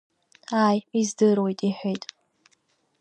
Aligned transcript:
Ааи, 0.63 0.79
издыруеит,— 0.99 1.59
иҳәеит. 1.67 2.03